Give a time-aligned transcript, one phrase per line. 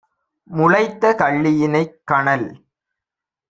[0.49, 2.47] முளைத்த கள்ளியினைக்- கனல்